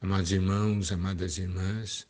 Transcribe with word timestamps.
Amados 0.00 0.30
irmãos, 0.30 0.92
amadas 0.92 1.38
irmãs, 1.38 2.06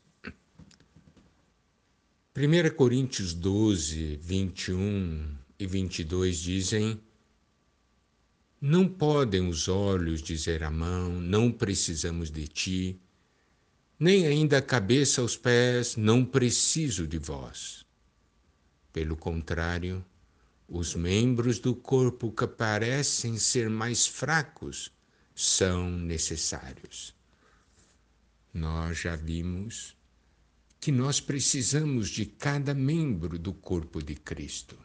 1 2.37 2.77
Coríntios 2.77 3.33
12, 3.33 4.19
21 4.19 5.35
e 5.59 5.67
22 5.67 6.39
dizem: 6.39 7.01
Não 8.61 8.87
podem 8.87 9.49
os 9.49 9.69
olhos 9.69 10.23
dizer 10.23 10.63
à 10.65 10.71
mão, 10.71 11.13
não 11.13 11.51
precisamos 11.51 12.31
de 12.31 12.47
ti, 12.47 13.01
nem 13.99 14.27
ainda 14.27 14.59
a 14.59 14.63
cabeça 14.63 15.23
aos 15.23 15.35
pés, 15.35 15.97
não 15.97 16.27
preciso 16.27 17.07
de 17.07 17.17
vós. 17.17 17.87
Pelo 18.93 19.17
contrário, 19.17 20.05
os 20.69 20.95
membros 20.95 21.59
do 21.59 21.75
corpo 21.75 22.31
que 22.31 22.47
parecem 22.47 23.39
ser 23.39 23.71
mais 23.71 24.07
fracos 24.07 24.93
são 25.35 25.91
necessários 25.91 27.17
nós 28.53 28.99
já 28.99 29.17
vimos 29.17 29.97
que 30.81 30.93
nós 30.93 31.21
precisamos 31.21 32.09
de 32.09 32.25
cada 32.25 32.73
membro 32.73 33.39
do 33.39 33.53
corpo 33.53 34.03
de 34.03 34.15
Cristo. 34.15 34.79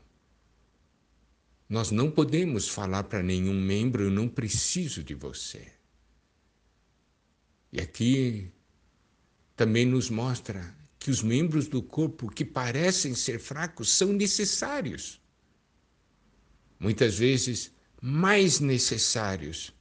Nós 1.69 1.91
não 1.91 2.11
podemos 2.11 2.67
falar 2.67 3.03
para 3.03 3.23
nenhum 3.23 3.59
membro, 3.59 4.03
eu 4.03 4.11
não 4.11 4.27
preciso 4.27 5.03
de 5.03 5.13
você. 5.13 5.71
E 7.71 7.79
aqui 7.79 8.51
também 9.55 9.85
nos 9.85 10.09
mostra 10.09 10.75
que 10.99 11.09
os 11.11 11.21
membros 11.21 11.67
do 11.67 11.81
corpo 11.81 12.29
que 12.29 12.45
parecem 12.45 13.15
ser 13.15 13.39
fracos 13.39 13.91
são 13.91 14.13
necessários. 14.13 15.19
Muitas 16.79 17.17
vezes 17.17 17.71
mais 18.01 18.59
necessários 18.59 19.73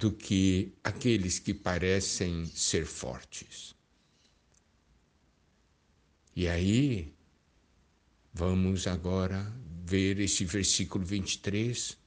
do 0.00 0.10
que 0.10 0.72
aqueles 0.82 1.38
que 1.38 1.52
parecem 1.52 2.46
ser 2.46 2.86
fortes. 2.86 3.74
E 6.34 6.48
aí, 6.48 7.12
vamos 8.32 8.86
agora 8.86 9.52
ver 9.84 10.18
esse 10.18 10.42
versículo 10.46 11.04
23. 11.04 11.98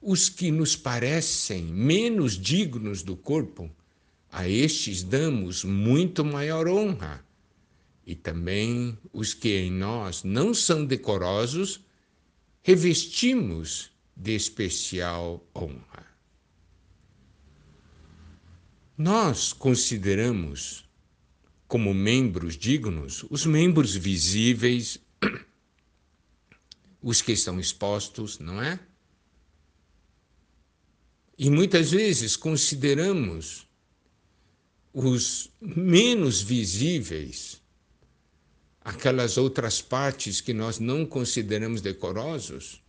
Os 0.00 0.28
que 0.28 0.52
nos 0.52 0.76
parecem 0.76 1.64
menos 1.64 2.38
dignos 2.38 3.02
do 3.02 3.16
corpo, 3.16 3.68
a 4.30 4.48
estes 4.48 5.02
damos 5.02 5.64
muito 5.64 6.24
maior 6.24 6.68
honra. 6.68 7.26
E 8.06 8.14
também 8.14 8.96
os 9.12 9.34
que 9.34 9.58
em 9.58 9.72
nós 9.72 10.22
não 10.22 10.54
são 10.54 10.86
decorosos, 10.86 11.80
revestimos 12.62 13.90
de 14.16 14.36
especial 14.36 15.44
honra. 15.56 16.11
Nós 18.96 19.52
consideramos 19.52 20.88
como 21.66 21.94
membros 21.94 22.56
dignos 22.56 23.24
os 23.30 23.46
membros 23.46 23.96
visíveis, 23.96 24.98
os 27.02 27.22
que 27.22 27.32
estão 27.32 27.58
expostos, 27.58 28.38
não 28.38 28.62
é? 28.62 28.78
E 31.38 31.48
muitas 31.48 31.90
vezes 31.90 32.36
consideramos 32.36 33.66
os 34.92 35.50
menos 35.58 36.42
visíveis, 36.42 37.62
aquelas 38.82 39.38
outras 39.38 39.80
partes 39.80 40.42
que 40.42 40.52
nós 40.52 40.78
não 40.78 41.06
consideramos 41.06 41.80
decorosos, 41.80 42.81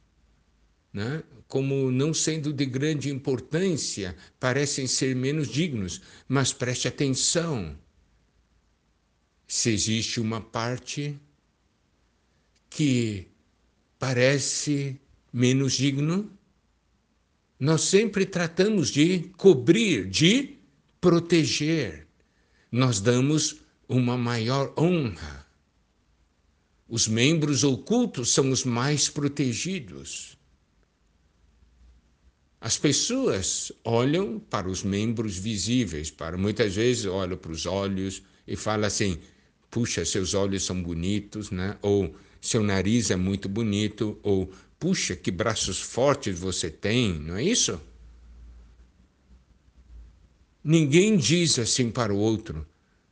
né? 0.93 1.23
como 1.47 1.91
não 1.91 2.13
sendo 2.13 2.53
de 2.53 2.65
grande 2.65 3.09
importância, 3.09 4.15
parecem 4.39 4.87
ser 4.87 5.15
menos 5.15 5.47
dignos. 5.47 6.01
Mas 6.27 6.53
preste 6.53 6.87
atenção: 6.87 7.77
se 9.47 9.69
existe 9.69 10.19
uma 10.19 10.39
parte 10.39 11.19
que 12.69 13.27
parece 13.99 14.99
menos 15.31 15.73
digno, 15.73 16.31
nós 17.59 17.81
sempre 17.81 18.25
tratamos 18.25 18.89
de 18.89 19.31
cobrir, 19.37 20.09
de 20.09 20.57
proteger. 20.99 22.07
Nós 22.71 22.99
damos 22.99 23.57
uma 23.87 24.17
maior 24.17 24.73
honra. 24.77 25.45
Os 26.87 27.07
membros 27.07 27.63
ocultos 27.63 28.33
são 28.33 28.49
os 28.49 28.63
mais 28.63 29.07
protegidos. 29.07 30.37
As 32.63 32.77
pessoas 32.77 33.73
olham 33.83 34.39
para 34.39 34.69
os 34.69 34.83
membros 34.83 35.37
visíveis, 35.37 36.09
para 36.09 36.37
muitas 36.37 36.73
vezes 36.73 37.05
olham 37.05 37.37
para 37.37 37.51
os 37.51 37.65
olhos 37.65 38.23
e 38.47 38.55
falam 38.55 38.87
assim: 38.87 39.19
puxa, 39.69 40.05
seus 40.05 40.33
olhos 40.33 40.63
são 40.63 40.81
bonitos, 40.81 41.51
né? 41.51 41.77
Ou 41.81 42.15
seu 42.39 42.63
nariz 42.63 43.11
é 43.11 43.17
muito 43.17 43.49
bonito, 43.49 44.17
ou 44.23 44.49
puxa, 44.79 45.13
que 45.13 45.29
braços 45.29 45.81
fortes 45.81 46.39
você 46.39 46.69
tem, 46.69 47.19
não 47.19 47.35
é 47.35 47.43
isso? 47.43 47.81
Ninguém 50.63 51.17
diz 51.17 51.59
assim 51.59 51.91
para 51.91 52.13
o 52.13 52.17
outro, 52.17 52.65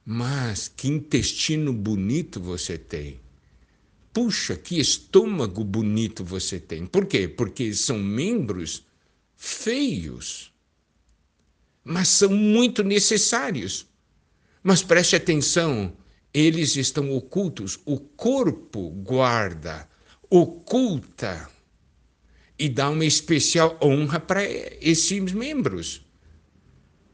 mas 0.06 0.70
que 0.70 0.88
intestino 0.88 1.74
bonito 1.74 2.40
você 2.40 2.78
tem. 2.78 3.20
Puxa, 4.14 4.56
que 4.56 4.80
estômago 4.80 5.62
bonito 5.62 6.24
você 6.24 6.58
tem. 6.58 6.86
Por 6.86 7.06
quê? 7.06 7.28
Porque 7.28 7.74
são 7.74 8.00
membros 8.00 8.90
feios, 9.44 10.54
mas 11.84 12.10
são 12.10 12.30
muito 12.30 12.84
necessários. 12.84 13.88
Mas 14.62 14.84
preste 14.84 15.16
atenção, 15.16 15.98
eles 16.32 16.76
estão 16.76 17.10
ocultos, 17.10 17.80
o 17.84 18.00
corpo 18.00 18.92
guarda, 18.92 19.90
oculta 20.30 21.50
e 22.58 22.70
dá 22.70 22.92
uma 22.92 23.04
especial 23.04 23.80
honra 23.82 24.20
para 24.20 24.44
esses 24.44 25.32
membros. 25.34 26.06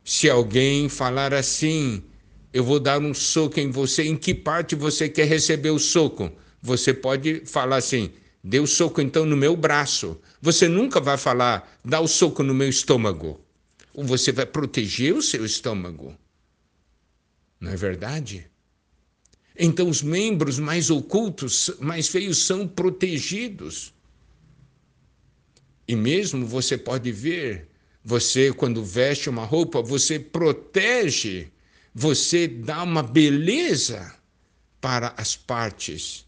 Se 0.04 0.30
alguém 0.30 0.90
falar 0.90 1.34
assim, 1.34 2.04
eu 2.52 2.62
vou 2.62 2.78
dar 2.82 3.00
um 3.00 3.14
soco 3.14 3.58
em 3.58 3.72
você, 3.72 4.04
em 4.04 4.18
que 4.18 4.36
parte 4.36 4.76
você 4.76 5.08
quer 5.08 5.28
receber 5.28 5.70
o 5.70 5.80
soco? 5.80 6.30
Você 6.62 6.94
pode 6.94 7.46
falar 7.46 7.78
assim: 7.78 8.12
Dê 8.44 8.60
o 8.60 8.68
soco 8.68 9.02
então 9.02 9.26
no 9.26 9.36
meu 9.36 9.56
braço. 9.56 10.20
Você 10.42 10.68
nunca 10.68 11.00
vai 11.00 11.18
falar, 11.18 11.80
dá 11.84 12.00
o 12.00 12.08
soco 12.08 12.44
no 12.44 12.54
meu 12.54 12.70
estômago. 12.70 13.42
Ou 13.94 14.04
você 14.04 14.32
vai 14.32 14.46
proteger 14.46 15.14
o 15.14 15.22
seu 15.22 15.46
estômago. 15.46 16.16
Não 17.60 17.72
é 17.72 17.76
verdade? 17.76 18.50
Então 19.58 19.90
os 19.90 20.04
membros 20.04 20.60
mais 20.60 20.90
ocultos, 20.90 21.72
mais 21.80 22.08
feios, 22.08 22.46
são 22.46 22.68
protegidos. 22.68 23.94
E 25.88 25.96
mesmo 25.96 26.46
você 26.46 26.78
pode 26.78 27.12
ver, 27.12 27.68
você 28.04 28.54
quando 28.54 28.84
veste 28.84 29.30
uma 29.30 29.46
roupa, 29.46 29.82
você 29.82 30.20
protege, 30.20 31.52
você 31.94 32.48
dá 32.48 32.84
uma 32.84 33.02
beleza 33.02 34.14
para 34.80 35.14
as 35.18 35.36
partes 35.36 36.26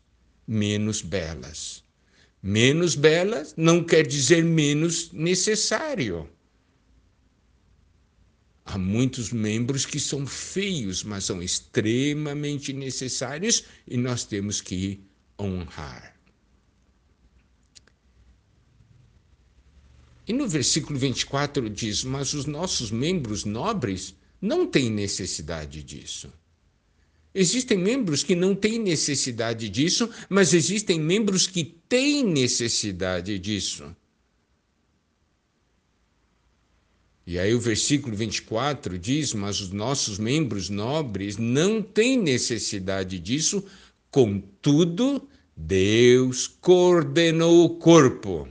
menos 0.48 1.02
belas. 1.02 1.84
Menos 2.42 2.96
bela 2.96 3.46
não 3.58 3.84
quer 3.84 4.08
dizer 4.08 4.44
menos 4.44 5.12
necessário. 5.12 6.30
Há 8.64 8.78
muitos 8.78 9.32
membros 9.32 9.86
que 9.86 10.00
são 10.00 10.26
feios, 10.26 11.04
mas 11.04 11.26
são 11.26 11.42
extremamente 11.42 12.72
necessários 12.72 13.66
e 13.88 13.98
nós 13.98 14.24
temos 14.24 14.62
que 14.62 15.02
honrar. 15.40 16.16
E 20.28 20.32
no 20.32 20.48
versículo 20.48 21.00
24 21.00 21.68
diz: 21.70 22.04
Mas 22.04 22.34
os 22.34 22.46
nossos 22.46 22.92
membros 22.92 23.44
nobres 23.44 24.16
não 24.40 24.68
têm 24.68 24.90
necessidade 24.92 25.82
disso. 25.82 26.32
Existem 27.34 27.78
membros 27.78 28.24
que 28.24 28.36
não 28.36 28.56
têm 28.56 28.80
necessidade 28.80 29.70
disso, 29.70 30.10
mas 30.28 30.54
existem 30.54 31.00
membros 31.00 31.46
que 31.46 31.64
têm 31.64 32.24
necessidade 32.24 33.38
disso. 33.38 33.96
E 37.28 37.38
aí 37.38 37.54
o 37.54 37.60
versículo 37.60 38.16
24 38.16 38.98
diz: 38.98 39.36
Mas 39.36 39.62
os 39.62 39.70
nossos 39.70 40.18
membros 40.18 40.70
nobres 40.70 41.38
não 41.38 41.84
têm 41.84 42.18
necessidade 42.18 43.20
disso, 43.20 43.64
contudo, 44.10 45.30
Deus 45.56 46.48
coordenou 46.48 47.66
o 47.66 47.70
corpo. 47.76 48.48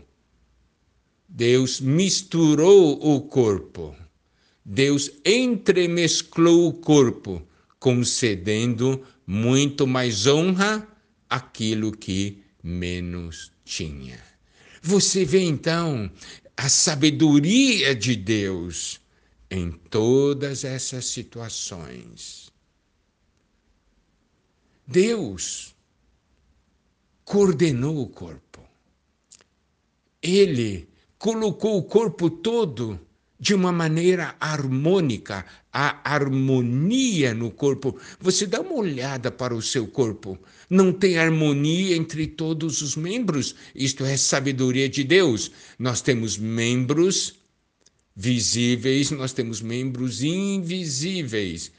Deus 1.29 1.81
misturou 1.81 2.93
o 3.03 3.21
corpo. 3.23 3.97
Deus 4.65 5.11
entremesclou 5.25 6.69
o 6.69 6.73
corpo 6.73 7.48
concedendo 7.79 9.05
muito 9.27 9.87
mais 9.87 10.27
honra 10.27 10.87
àquilo 11.29 11.93
que 11.93 12.43
menos 12.63 13.53
tinha. 13.65 14.19
Você 14.83 15.25
vê 15.25 15.41
então 15.41 16.11
a 16.57 16.69
sabedoria 16.69 17.95
de 17.95 18.17
Deus 18.17 19.01
em 19.51 19.71
todas 19.71 20.65
essas 20.65 21.07
situações. 21.07 22.51
Deus 24.87 25.75
coordenou 27.25 28.01
o 28.01 28.09
corpo. 28.09 28.63
Ele 30.23 30.89
colocou 31.19 31.79
o 31.79 31.83
corpo 31.83 32.31
todo 32.31 32.99
de 33.39 33.55
uma 33.55 33.71
maneira 33.71 34.35
harmônica, 34.41 35.45
a 35.73 36.01
harmonia 36.05 37.33
no 37.33 37.51
corpo. 37.51 37.97
Você 38.21 38.47
dá 38.47 38.61
uma 38.61 38.75
olhada 38.75 39.31
para 39.31 39.55
o 39.55 39.63
seu 39.63 39.87
corpo. 39.87 40.39
Não 40.69 40.93
tem 40.93 41.19
harmonia 41.19 41.97
entre 41.97 42.27
todos 42.27 42.83
os 42.83 42.97
membros. 42.97 43.55
Isto 43.75 44.05
é 44.05 44.17
sabedoria 44.17 44.89
de 44.89 45.05
Deus. 45.05 45.53
Nós 45.79 46.01
temos 46.01 46.37
membros 46.37 47.35
visíveis, 48.15 49.13
nós 49.13 49.33
temos 49.33 49.61
membros 49.61 50.23
invisíveis. 50.23 51.71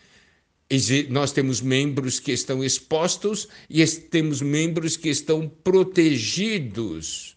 Nós 1.09 1.31
temos 1.31 1.61
membros 1.61 2.19
que 2.19 2.31
estão 2.31 2.63
expostos 2.63 3.47
e 3.69 3.85
temos 3.85 4.41
membros 4.41 4.95
que 4.95 5.09
estão 5.09 5.49
protegidos. 5.63 7.35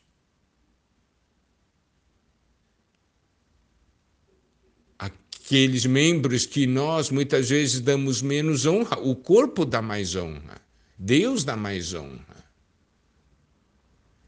Aqueles 5.45 5.85
membros 5.85 6.47
que 6.47 6.67
nós 6.67 7.11
muitas 7.11 7.51
vezes 7.51 7.81
damos 7.81 8.23
menos 8.23 8.65
honra, 8.65 8.99
o 9.01 9.15
corpo 9.17 9.65
dá 9.65 9.83
mais 9.83 10.15
honra, 10.15 10.61
Deus 10.97 11.43
dá 11.43 11.57
mais 11.57 11.93
honra. 11.93 12.45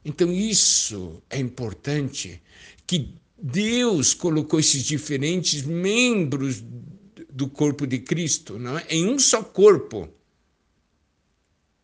Então 0.05 0.31
isso 0.33 1.23
é 1.31 1.39
importante 1.39 2.43
que 2.87 3.15
Deus 3.41 4.13
colocou 4.13 4.59
esses 4.59 4.83
diferentes 4.83 5.63
membros 5.63 6.63
do 7.31 7.49
corpo 7.49 7.87
de 7.87 8.01
Cristo, 8.01 8.59
não 8.59 8.79
é? 8.79 8.87
Em 8.91 9.07
um 9.07 9.19
só 9.19 9.43
corpo. 9.43 10.09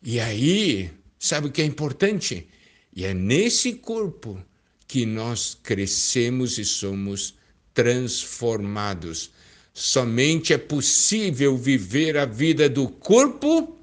E 0.02 0.18
aí, 0.18 0.90
sabe 1.18 1.48
o 1.48 1.52
que 1.52 1.62
é 1.62 1.64
importante? 1.64 2.48
E 2.94 3.04
é 3.04 3.14
nesse 3.14 3.74
corpo 3.74 4.42
que 4.86 5.06
nós 5.06 5.56
crescemos 5.62 6.58
e 6.58 6.64
somos 6.64 7.39
transformados. 7.80 9.30
Somente 9.72 10.52
é 10.52 10.58
possível 10.58 11.56
viver 11.56 12.18
a 12.18 12.26
vida 12.26 12.68
do 12.68 12.86
corpo 12.88 13.74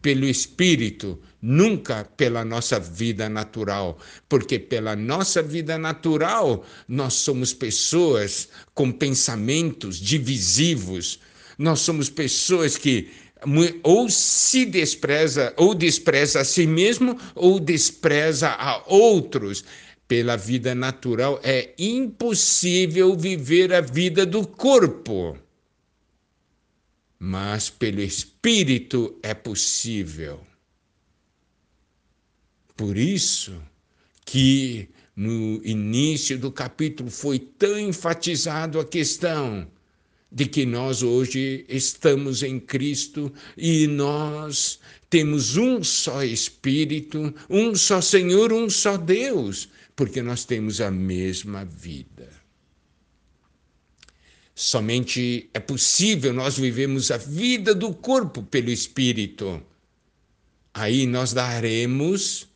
pelo 0.00 0.26
espírito, 0.26 1.18
nunca 1.40 2.04
pela 2.16 2.44
nossa 2.44 2.78
vida 2.78 3.28
natural, 3.28 3.98
porque 4.28 4.60
pela 4.60 4.94
nossa 4.94 5.42
vida 5.42 5.76
natural 5.76 6.64
nós 6.86 7.14
somos 7.14 7.52
pessoas 7.52 8.48
com 8.74 8.92
pensamentos 8.92 9.96
divisivos, 9.98 11.18
nós 11.58 11.80
somos 11.80 12.08
pessoas 12.08 12.78
que 12.78 13.10
ou 13.82 14.08
se 14.08 14.64
despreza, 14.64 15.52
ou 15.56 15.74
despreza 15.74 16.42
a 16.42 16.44
si 16.44 16.64
mesmo, 16.64 17.18
ou 17.34 17.58
despreza 17.58 18.50
a 18.50 18.84
outros 18.86 19.64
pela 20.12 20.36
vida 20.36 20.74
natural, 20.74 21.40
é 21.42 21.72
impossível 21.78 23.16
viver 23.16 23.72
a 23.72 23.80
vida 23.80 24.26
do 24.26 24.46
corpo. 24.46 25.38
Mas 27.18 27.70
pelo 27.70 28.02
espírito 28.02 29.18
é 29.22 29.32
possível. 29.32 30.46
Por 32.76 32.98
isso 32.98 33.58
que 34.26 34.86
no 35.16 35.64
início 35.64 36.38
do 36.38 36.52
capítulo 36.52 37.10
foi 37.10 37.38
tão 37.38 37.78
enfatizado 37.78 38.78
a 38.78 38.84
questão 38.84 39.66
de 40.32 40.46
que 40.46 40.64
nós 40.64 41.02
hoje 41.02 41.64
estamos 41.68 42.42
em 42.42 42.58
Cristo 42.58 43.32
e 43.56 43.86
nós 43.86 44.80
temos 45.10 45.56
um 45.56 45.84
só 45.84 46.24
Espírito, 46.24 47.34
um 47.50 47.74
só 47.74 48.00
Senhor, 48.00 48.52
um 48.52 48.70
só 48.70 48.96
Deus 48.96 49.68
porque 49.94 50.22
nós 50.22 50.44
temos 50.44 50.80
a 50.80 50.90
mesma 50.90 51.64
vida. 51.64 52.28
Somente 54.54 55.50
é 55.54 55.60
possível 55.60 56.32
nós 56.32 56.58
vivemos 56.58 57.10
a 57.10 57.16
vida 57.16 57.74
do 57.74 57.94
corpo 57.94 58.42
pelo 58.42 58.70
Espírito. 58.70 59.62
Aí 60.74 61.06
nós 61.06 61.32
daremos 61.32 62.48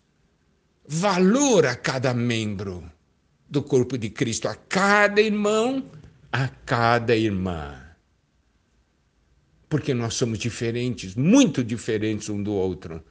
valor 0.86 1.66
a 1.66 1.74
cada 1.74 2.14
membro 2.14 2.90
do 3.48 3.62
corpo 3.62 3.96
de 3.96 4.10
Cristo, 4.10 4.48
a 4.48 4.54
cada 4.54 5.20
irmão, 5.20 5.88
a 6.32 6.48
cada 6.48 7.16
irmã. 7.16 7.82
Porque 9.68 9.92
nós 9.92 10.14
somos 10.14 10.38
diferentes, 10.38 11.14
muito 11.14 11.64
diferentes 11.64 12.28
um 12.28 12.42
do 12.42 12.52
outro 12.52 13.04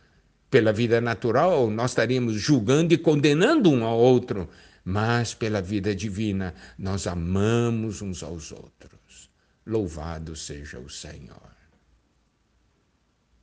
pela 0.50 0.72
vida 0.72 1.02
natural, 1.02 1.70
nós 1.70 1.92
estaríamos 1.92 2.36
julgando 2.36 2.94
e 2.94 2.98
condenando 2.98 3.70
um 3.70 3.84
ao 3.84 3.98
outro, 3.98 4.48
mas 4.86 5.34
pela 5.34 5.62
vida 5.62 5.94
divina, 5.94 6.54
nós 6.78 7.08
amamos 7.08 8.02
uns 8.02 8.24
aos 8.24 8.54
outros. 8.54 9.30
Louvado 9.66 10.34
seja 10.34 10.80
o 10.80 10.90
Senhor. 10.90 11.56